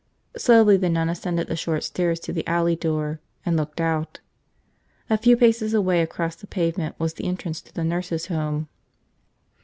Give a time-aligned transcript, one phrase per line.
[0.35, 4.19] Slowly the nun ascended the short stairs to the alley door and looked out.
[5.11, 8.67] A few paces away across the pavement was the entrance to the nurses' home.